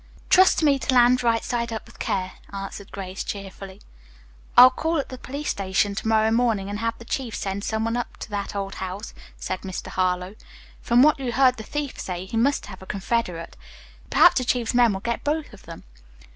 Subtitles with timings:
[0.31, 3.81] "Trust to me to land right side up with care," answered Grace cheerfully.
[4.57, 7.63] "I'll call at the police station early to morrow morning and have the chief send
[7.63, 9.89] some one up to that old house," said Mr.
[9.89, 10.33] Harlowe.
[10.81, 13.55] "From what you heard the thief say, he must have a confederate.
[14.09, 15.83] Perhaps the chief's men will get both of them."